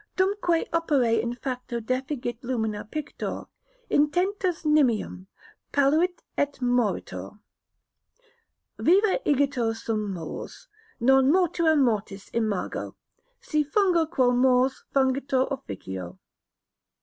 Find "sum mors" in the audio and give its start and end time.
9.75-10.67